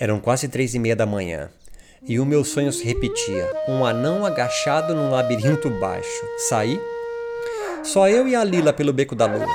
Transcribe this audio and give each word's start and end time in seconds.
Eram 0.00 0.18
quase 0.18 0.48
três 0.48 0.74
e 0.74 0.78
meia 0.78 0.96
da 0.96 1.04
manhã, 1.04 1.50
e 2.08 2.18
o 2.18 2.24
meu 2.24 2.42
sonho 2.42 2.72
se 2.72 2.82
repetia: 2.82 3.46
um 3.68 3.84
anão 3.84 4.24
agachado 4.24 4.94
num 4.94 5.10
labirinto 5.10 5.68
baixo. 5.68 6.24
Saí? 6.48 6.80
Só 7.82 8.08
eu 8.08 8.26
e 8.26 8.34
a 8.34 8.42
Lila 8.42 8.72
pelo 8.72 8.94
beco 8.94 9.14
da 9.14 9.26
lua. 9.26 9.46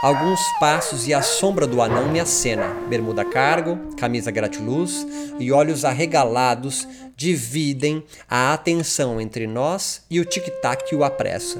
Alguns 0.00 0.40
passos 0.60 1.08
e 1.08 1.12
a 1.12 1.20
sombra 1.20 1.66
do 1.66 1.82
anão 1.82 2.08
me 2.08 2.20
acena. 2.20 2.68
Bermuda 2.88 3.24
cargo, 3.24 3.78
camisa 3.96 4.30
gratiluz 4.30 5.04
e 5.40 5.50
olhos 5.50 5.84
arregalados 5.84 6.86
dividem 7.16 8.02
a 8.28 8.54
atenção 8.54 9.20
entre 9.20 9.46
nós 9.46 10.02
e 10.08 10.20
o 10.20 10.24
tic-tac 10.24 10.84
que 10.84 10.94
o 10.94 11.02
apressa. 11.02 11.58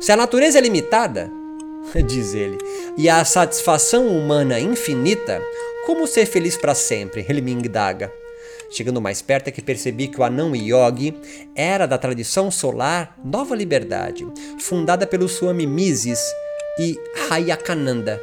Se 0.00 0.10
a 0.10 0.16
natureza 0.16 0.58
é 0.58 0.60
limitada, 0.60 1.30
diz 2.06 2.34
ele, 2.34 2.58
e 2.98 3.08
a 3.08 3.24
satisfação 3.24 4.08
humana 4.08 4.60
infinita, 4.60 5.40
como 5.86 6.06
ser 6.06 6.26
feliz 6.26 6.56
para 6.56 6.74
sempre? 6.74 7.24
Ele 7.28 7.40
me 7.40 7.52
indaga. 7.52 8.12
Chegando 8.70 9.00
mais 9.00 9.20
perto 9.20 9.48
é 9.48 9.50
que 9.50 9.60
percebi 9.60 10.06
que 10.06 10.20
o 10.20 10.24
anão 10.24 10.54
Yogi 10.54 11.14
era 11.56 11.86
da 11.86 11.98
tradição 11.98 12.50
solar 12.50 13.16
Nova 13.24 13.56
Liberdade, 13.56 14.26
fundada 14.60 15.06
pelos 15.06 15.32
Swami 15.32 15.66
Mises 15.66 16.20
e 16.78 16.96
Hayakananda. 17.28 18.20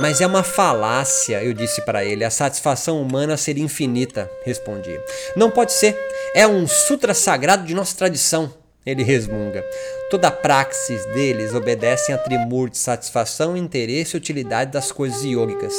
Mas 0.00 0.22
é 0.22 0.26
uma 0.26 0.42
falácia, 0.42 1.44
eu 1.44 1.52
disse 1.52 1.82
para 1.82 2.02
ele. 2.02 2.24
A 2.24 2.30
satisfação 2.30 3.02
humana 3.02 3.36
seria 3.36 3.62
infinita, 3.62 4.30
respondi. 4.42 4.98
Não 5.36 5.50
pode 5.50 5.72
ser. 5.74 5.94
É 6.34 6.46
um 6.46 6.66
sutra 6.66 7.12
sagrado 7.12 7.66
de 7.66 7.74
nossa 7.74 7.94
tradição. 7.94 8.50
Ele 8.86 9.02
resmunga. 9.02 9.62
Toda 10.10 10.28
a 10.28 10.32
praxis 10.32 11.04
deles 11.06 11.54
obedece 11.54 12.12
a 12.12 12.18
trimur 12.18 12.70
de 12.70 12.78
satisfação, 12.78 13.54
interesse 13.54 14.16
e 14.16 14.18
utilidade 14.18 14.72
das 14.72 14.90
coisas 14.90 15.22
yogicas. 15.22 15.74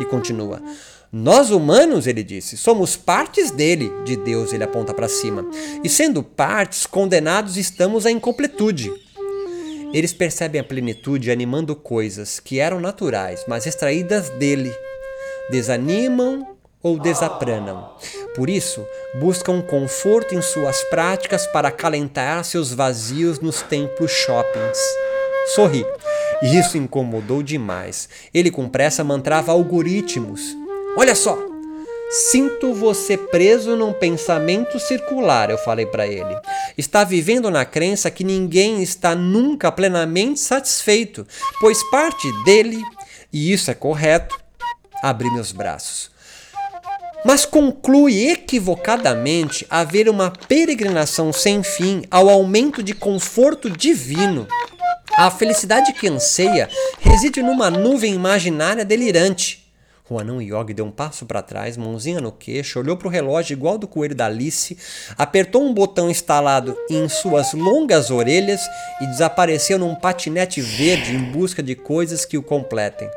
E 0.00 0.04
continua. 0.04 0.60
Nós 1.12 1.50
humanos, 1.50 2.08
ele 2.08 2.24
disse, 2.24 2.56
somos 2.56 2.96
partes 2.96 3.52
dele, 3.52 3.92
de 4.04 4.16
Deus, 4.16 4.52
ele 4.52 4.64
aponta 4.64 4.92
para 4.92 5.08
cima. 5.08 5.48
E 5.84 5.88
sendo 5.88 6.24
partes, 6.24 6.86
condenados 6.86 7.56
estamos 7.56 8.04
à 8.04 8.10
incompletude. 8.10 8.92
Eles 9.92 10.12
percebem 10.12 10.60
a 10.60 10.64
plenitude 10.64 11.30
animando 11.30 11.76
coisas 11.76 12.40
que 12.40 12.58
eram 12.58 12.80
naturais, 12.80 13.44
mas 13.46 13.64
extraídas 13.64 14.28
dele. 14.30 14.74
Desanimam 15.52 16.44
ou 16.82 16.98
desapranam. 16.98 17.94
Por 18.34 18.50
isso, 18.50 18.84
buscam 19.20 19.62
conforto 19.62 20.34
em 20.34 20.42
suas 20.42 20.82
práticas 20.84 21.46
para 21.46 21.68
acalentar 21.68 22.42
seus 22.44 22.72
vazios 22.72 23.38
nos 23.38 23.62
templos 23.62 24.10
shoppings. 24.10 24.78
Sorri. 25.54 25.86
Isso 26.44 26.76
incomodou 26.76 27.42
demais. 27.42 28.08
Ele 28.32 28.50
com 28.50 28.68
pressa 28.68 29.02
mantrava 29.02 29.52
algoritmos. 29.52 30.56
Olha 30.96 31.14
só! 31.14 31.38
Sinto 32.10 32.74
você 32.74 33.16
preso 33.16 33.74
num 33.74 33.92
pensamento 33.92 34.78
circular, 34.78 35.50
eu 35.50 35.58
falei 35.58 35.86
para 35.86 36.06
ele. 36.06 36.36
Está 36.78 37.02
vivendo 37.02 37.50
na 37.50 37.64
crença 37.64 38.10
que 38.10 38.22
ninguém 38.22 38.82
está 38.82 39.14
nunca 39.16 39.72
plenamente 39.72 40.38
satisfeito, 40.38 41.26
pois 41.60 41.82
parte 41.90 42.30
dele, 42.44 42.80
e 43.32 43.52
isso 43.52 43.68
é 43.70 43.74
correto, 43.74 44.38
abri 45.02 45.28
meus 45.30 45.50
braços 45.50 46.14
mas 47.24 47.46
conclui 47.46 48.28
equivocadamente 48.28 49.66
haver 49.70 50.10
uma 50.10 50.30
peregrinação 50.30 51.32
sem 51.32 51.62
fim 51.62 52.02
ao 52.10 52.28
aumento 52.28 52.82
de 52.82 52.92
conforto 52.92 53.70
divino. 53.70 54.46
A 55.16 55.30
felicidade 55.30 55.92
que 55.92 56.08
anseia 56.08 56.68
reside 56.98 57.40
numa 57.40 57.70
nuvem 57.70 58.12
imaginária 58.12 58.84
delirante. 58.84 59.64
O 60.10 60.18
anão 60.18 60.42
Yogi 60.42 60.74
deu 60.74 60.84
um 60.84 60.90
passo 60.90 61.24
para 61.24 61.40
trás, 61.40 61.76
mãozinha 61.76 62.20
no 62.20 62.32
queixo, 62.32 62.80
olhou 62.80 62.96
para 62.96 63.06
o 63.06 63.10
relógio 63.10 63.54
igual 63.54 63.78
do 63.78 63.86
coelho 63.86 64.14
da 64.14 64.26
Alice, 64.26 64.76
apertou 65.16 65.62
um 65.62 65.72
botão 65.72 66.10
instalado 66.10 66.76
em 66.90 67.08
suas 67.08 67.52
longas 67.52 68.10
orelhas 68.10 68.60
e 69.00 69.06
desapareceu 69.06 69.78
num 69.78 69.94
patinete 69.94 70.60
verde 70.60 71.14
em 71.14 71.22
busca 71.30 71.62
de 71.62 71.76
coisas 71.76 72.24
que 72.24 72.36
o 72.36 72.42
completem. 72.42 73.08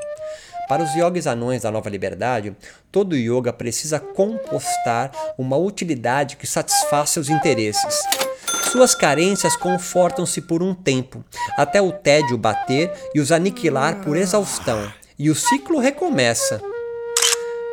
Para 0.69 0.83
os 0.83 0.93
yogis 0.93 1.25
anões 1.25 1.63
da 1.63 1.71
Nova 1.71 1.89
Liberdade, 1.89 2.55
todo 2.91 3.17
yoga 3.17 3.51
precisa 3.51 3.99
compostar 3.99 5.11
uma 5.35 5.57
utilidade 5.57 6.35
que 6.35 6.45
satisfaça 6.45 7.13
seus 7.13 7.29
interesses. 7.29 8.26
Suas 8.71 8.93
carências 8.93 9.55
confortam-se 9.55 10.41
por 10.41 10.61
um 10.61 10.73
tempo, 10.73 11.23
até 11.57 11.81
o 11.81 11.91
tédio 11.91 12.37
bater 12.37 12.91
e 13.15 13.19
os 13.21 13.31
aniquilar 13.31 14.01
por 14.01 14.17
exaustão, 14.17 14.91
e 15.17 15.29
o 15.29 15.35
ciclo 15.35 15.79
recomeça. 15.79 16.61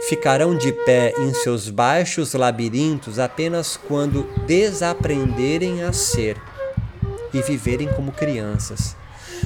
Ficarão 0.09 0.56
de 0.56 0.72
pé 0.72 1.12
em 1.19 1.34
seus 1.34 1.69
baixos 1.69 2.32
labirintos 2.34 3.19
apenas 3.19 3.77
quando 3.77 4.22
desaprenderem 4.47 5.82
a 5.82 5.93
ser 5.93 6.41
e 7.32 7.43
viverem 7.43 7.88
como 7.93 8.12
crianças. 8.12 8.97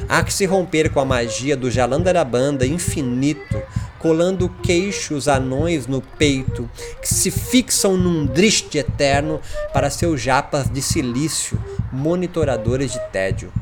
Há 0.07 0.23
que 0.23 0.33
se 0.33 0.45
romper 0.45 0.91
com 0.91 1.01
a 1.01 1.05
magia 1.05 1.57
do 1.57 1.71
Jalandarabanda 1.71 2.67
infinito, 2.67 3.63
colando 3.99 4.49
queixos 4.63 5.29
anões 5.29 5.87
no 5.87 6.01
peito, 6.01 6.69
que 7.01 7.09
se 7.09 7.31
fixam 7.31 7.97
num 7.97 8.27
driste 8.27 8.79
eterno 8.79 9.41
para 9.73 9.91
seus 9.91 10.21
japas 10.21 10.69
de 10.69 10.81
silício, 10.81 11.59
monitoradores 11.93 12.93
de 12.93 13.01
tédio. 13.11 13.53